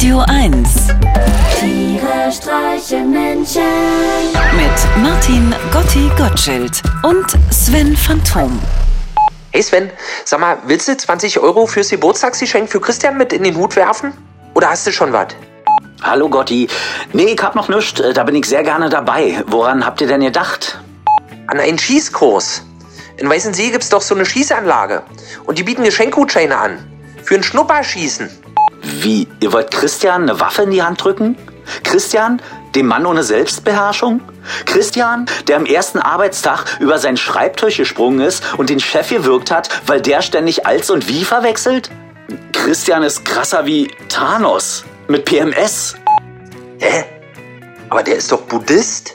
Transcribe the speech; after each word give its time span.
Radio 0.00 0.24
1 0.28 0.88
Tiere 1.60 2.32
streichen 2.32 3.10
Menschen. 3.10 3.60
mit 4.56 5.02
Martin 5.02 5.54
Gotti 5.70 6.10
Gottschild 6.16 6.80
und 7.02 7.26
Sven 7.52 7.94
Phantom. 7.94 8.58
Hey 9.52 9.62
Sven, 9.62 9.90
sag 10.24 10.40
mal, 10.40 10.56
willst 10.64 10.88
du 10.88 10.96
20 10.96 11.40
Euro 11.40 11.66
fürs 11.66 11.90
Geburtstagsgeschenk 11.90 12.70
für 12.70 12.80
Christian 12.80 13.18
mit 13.18 13.34
in 13.34 13.42
den 13.42 13.54
Hut 13.54 13.76
werfen? 13.76 14.14
Oder 14.54 14.70
hast 14.70 14.86
du 14.86 14.90
schon 14.90 15.12
was? 15.12 15.36
Hallo 16.00 16.30
Gotti. 16.30 16.66
Nee, 17.12 17.34
ich 17.34 17.42
hab 17.42 17.54
noch 17.54 17.68
nichts. 17.68 18.00
Da 18.14 18.24
bin 18.24 18.36
ich 18.36 18.46
sehr 18.46 18.62
gerne 18.62 18.88
dabei. 18.88 19.44
Woran 19.48 19.84
habt 19.84 20.00
ihr 20.00 20.06
denn 20.06 20.22
gedacht? 20.22 20.80
An 21.46 21.60
einen 21.60 21.78
Schießkurs. 21.78 22.62
In 23.18 23.28
Weißensee 23.28 23.68
gibt's 23.68 23.90
doch 23.90 24.00
so 24.00 24.14
eine 24.14 24.24
Schießanlage. 24.24 25.02
Und 25.44 25.58
die 25.58 25.62
bieten 25.62 25.84
Geschenkgutscheine 25.84 26.56
an. 26.56 26.78
Für 27.22 27.34
ein 27.34 27.42
Schnupperschießen. 27.42 28.30
Wie? 28.82 29.28
Ihr 29.40 29.52
wollt 29.52 29.70
Christian 29.70 30.22
eine 30.22 30.40
Waffe 30.40 30.62
in 30.62 30.70
die 30.70 30.82
Hand 30.82 31.02
drücken? 31.02 31.36
Christian, 31.84 32.40
dem 32.74 32.86
Mann 32.86 33.06
ohne 33.06 33.22
Selbstbeherrschung? 33.22 34.20
Christian, 34.66 35.26
der 35.48 35.56
am 35.56 35.66
ersten 35.66 35.98
Arbeitstag 35.98 36.64
über 36.80 36.98
seinen 36.98 37.16
Schreibtisch 37.16 37.76
gesprungen 37.76 38.20
ist 38.20 38.42
und 38.56 38.70
den 38.70 38.80
Chef 38.80 39.10
gewirkt 39.10 39.50
hat, 39.50 39.68
weil 39.86 40.00
der 40.00 40.22
ständig 40.22 40.66
als 40.66 40.90
und 40.90 41.08
wie 41.08 41.24
verwechselt? 41.24 41.90
Christian 42.52 43.02
ist 43.02 43.24
krasser 43.24 43.66
wie 43.66 43.90
Thanos 44.08 44.84
mit 45.08 45.24
PMS. 45.24 45.94
Hä? 46.78 47.04
Aber 47.88 48.02
der 48.02 48.16
ist 48.16 48.30
doch 48.30 48.42
Buddhist? 48.42 49.14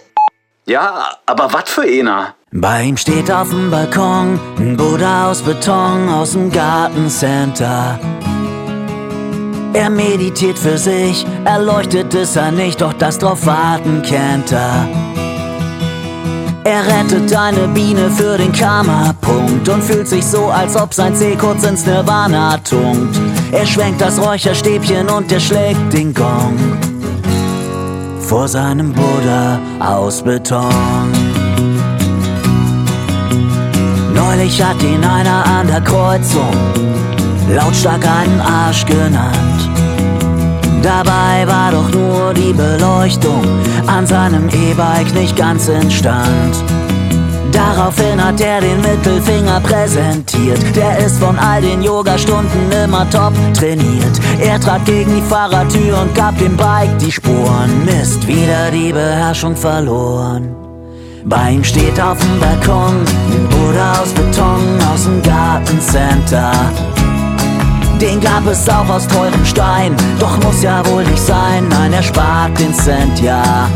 Ja, 0.65 1.17
aber 1.25 1.53
was 1.53 1.69
für 1.69 1.83
einer? 1.83 2.35
Bei 2.51 2.83
ihm 2.83 2.97
steht 2.97 3.31
auf 3.31 3.49
dem 3.49 3.69
Balkon 3.69 4.39
ein 4.57 4.75
Buddha 4.77 5.29
aus 5.29 5.41
Beton 5.41 6.09
aus 6.09 6.31
dem 6.31 6.51
Gartencenter. 6.51 7.99
Er 9.75 9.89
meditiert 9.89 10.57
für 10.57 10.77
sich, 10.77 11.25
erleuchtet 11.43 12.13
ist 12.13 12.37
er 12.37 12.49
nicht, 12.49 12.79
doch 12.79 12.93
das 12.93 13.19
drauf 13.19 13.45
warten 13.45 14.01
kennt 14.03 14.53
er. 14.53 14.87
Er 16.63 16.81
rettet 16.87 17.35
eine 17.35 17.67
Biene 17.67 18.09
für 18.09 18.37
den 18.37 18.53
Karma-Punkt 18.53 19.67
und 19.67 19.83
fühlt 19.83 20.07
sich 20.07 20.25
so, 20.25 20.45
als 20.45 20.77
ob 20.77 20.93
sein 20.93 21.13
Zeh 21.13 21.35
kurz 21.35 21.65
ins 21.65 21.85
Nirvana 21.85 22.57
tunkt. 22.59 23.19
Er 23.51 23.65
schwenkt 23.65 23.99
das 23.99 24.17
Räucherstäbchen 24.17 25.09
und 25.09 25.29
er 25.29 25.41
schlägt 25.41 25.91
den 25.91 26.13
Gong 26.13 26.57
vor 28.21 28.47
seinem 28.47 28.93
Buddha 28.93 29.59
aus 29.81 30.21
Beton. 30.21 31.11
Neulich 34.13 34.63
hat 34.63 34.81
ihn 34.81 35.03
einer 35.03 35.45
an 35.45 35.67
der 35.67 35.81
Kreuzung 35.81 36.53
lautstark 37.49 38.05
einen 38.05 38.41
Arsch 38.41 38.85
genannt. 38.85 39.69
Dabei 40.81 41.47
war 41.47 41.71
doch 41.71 41.89
nur 41.91 42.33
die 42.33 42.53
Beleuchtung 42.53 43.43
an 43.87 44.05
seinem 44.05 44.47
E-Bike 44.49 45.13
nicht 45.13 45.35
ganz 45.35 45.67
instand. 45.67 46.63
Daraufhin 47.51 48.23
hat 48.23 48.41
er 48.41 48.59
den 48.59 48.81
Mittelfinger 48.81 49.61
präsentiert. 49.61 50.59
Der 50.75 50.97
ist 50.99 51.17
von 51.19 51.39
all 51.39 51.61
den 51.61 51.81
Yogastunden 51.81 52.71
immer 52.83 53.09
top 53.09 53.33
trainiert. 53.53 54.19
Er 54.39 54.59
trat 54.59 54.83
gegen 54.85 55.15
die 55.15 55.21
Fahrertür 55.21 56.01
und 56.01 56.13
gab 56.13 56.37
dem 56.37 56.57
Bike 56.57 56.99
die 56.99 57.11
Spuren. 57.11 57.85
Mist, 57.85 58.27
wieder 58.27 58.71
die 58.71 58.91
Beherrschung 58.91 59.55
verloren. 59.55 60.53
Bei 61.23 61.51
ihm 61.51 61.63
steht 61.63 61.99
auf 61.99 62.19
dem 62.19 62.39
Balkon 62.39 62.97
ein 63.31 63.49
Buddha 63.49 64.01
aus 64.01 64.09
Beton 64.09 64.79
aus 64.93 65.05
dem 65.05 65.21
Gartencenter. 65.23 66.51
Den 67.99 68.19
gab 68.19 68.45
es 68.47 68.67
auch 68.67 68.89
aus 68.89 69.07
teurem 69.07 69.45
Stein, 69.45 69.95
doch 70.19 70.37
muss 70.43 70.61
ja 70.61 70.85
wohl 70.87 71.03
nicht 71.03 71.25
sein. 71.25 71.67
Nein, 71.69 71.93
er 71.93 72.03
spart 72.03 72.59
den 72.59 72.73
Cent, 72.73 73.21
ja. 73.21 73.69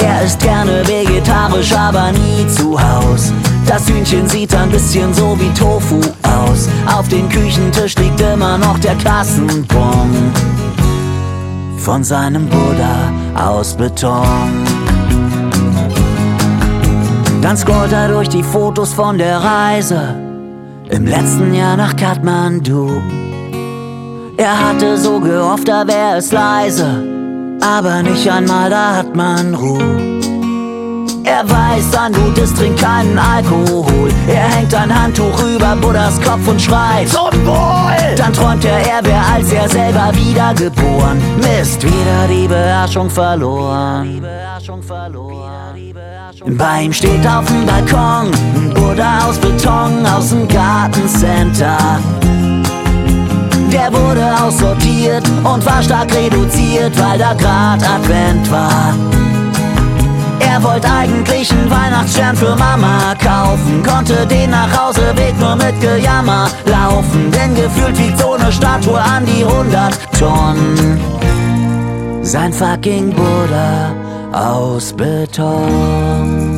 Er 0.00 0.22
ist 0.22 0.40
gerne 0.40 0.86
vegetarisch, 0.86 1.72
aber 1.72 2.12
nie 2.12 2.46
zu 2.46 2.80
Haus. 2.80 3.32
Das 3.66 3.88
Hühnchen 3.88 4.28
sieht 4.28 4.54
ein 4.54 4.70
bisschen 4.70 5.12
so 5.12 5.36
wie 5.40 5.52
Tofu 5.54 6.00
aus. 6.22 6.68
Auf 6.86 7.08
dem 7.08 7.28
Küchentisch 7.28 7.96
liegt 7.96 8.20
immer 8.20 8.56
noch 8.56 8.78
der 8.78 8.94
Kassenbon 8.96 10.32
von 11.78 12.04
seinem 12.04 12.46
Buddha 12.46 13.12
aus 13.34 13.74
Beton. 13.74 14.64
Dann 17.42 17.56
scrollt 17.56 17.92
er 17.92 18.08
durch 18.08 18.28
die 18.28 18.42
Fotos 18.42 18.92
von 18.92 19.18
der 19.18 19.38
Reise 19.38 20.27
im 20.90 21.06
letzten 21.06 21.54
Jahr 21.54 21.76
nach 21.76 21.94
Kathmandu. 21.96 23.02
Er 24.36 24.68
hatte 24.68 24.96
so 24.96 25.20
gehofft, 25.20 25.68
da 25.68 25.86
wäre 25.86 26.18
es 26.18 26.32
leise, 26.32 27.04
aber 27.60 28.02
nicht 28.02 28.30
einmal 28.30 28.70
da 28.70 28.96
hat 28.96 29.14
man 29.14 29.54
Ruhe. 29.54 30.18
Er 31.24 31.48
weiß, 31.48 31.94
ein 31.94 32.12
Gutes 32.12 32.54
trinkt 32.54 32.80
keinen 32.80 33.18
Alkohol. 33.18 34.10
Er 34.28 34.48
hängt 34.48 34.74
ein 34.74 35.02
Handtuch 35.02 35.42
über 35.42 35.76
Buddhas 35.76 36.18
Kopf 36.22 36.48
und 36.48 36.60
schreit 36.60 37.08
Zum 37.08 37.46
Wohl! 37.46 38.14
Dann 38.16 38.32
träumt 38.32 38.64
er, 38.64 38.78
er 38.78 39.04
wäre 39.04 39.24
als 39.34 39.52
er 39.52 39.68
selber 39.68 40.10
wiedergeboren. 40.14 41.20
Mist, 41.36 41.82
wieder 41.82 42.28
die 42.30 42.48
Beherrschung 42.48 43.10
verloren. 43.10 44.22
Bei 46.46 46.82
ihm 46.82 46.92
steht 46.92 47.26
auf 47.26 47.44
dem 47.46 47.66
Balkon 47.66 48.30
ein 48.56 48.74
Buddha 48.74 49.28
aus 49.28 49.38
Beton 49.38 50.06
aus 50.06 50.30
dem 50.30 50.48
Gartencenter. 50.88 51.76
Der 53.72 53.92
wurde 53.92 54.24
aussortiert 54.42 55.28
und 55.44 55.64
war 55.66 55.82
stark 55.82 56.14
reduziert, 56.14 56.98
weil 56.98 57.18
da 57.18 57.34
grad 57.34 57.82
Advent 57.82 58.50
war. 58.50 58.94
Er 60.40 60.62
wollte 60.62 60.88
eigentlich 60.90 61.50
einen 61.52 61.70
Weihnachtsstern 61.70 62.36
für 62.36 62.56
Mama 62.56 63.14
kaufen, 63.22 63.82
konnte 63.82 64.26
den 64.26 64.50
nach 64.50 64.68
Hauseweg 64.76 65.38
nur 65.38 65.56
mit 65.56 65.78
Gejammer 65.80 66.48
laufen, 66.64 67.30
denn 67.30 67.54
gefühlt 67.54 67.98
wiegt 67.98 68.18
so 68.18 68.32
eine 68.32 68.50
Statue 68.50 68.98
an 68.98 69.26
die 69.26 69.44
100 69.44 69.94
Tonnen. 70.18 71.00
Sein 72.22 72.52
fucking 72.52 73.10
Buddha 73.10 73.92
aus 74.32 74.92
Beton. 74.92 76.57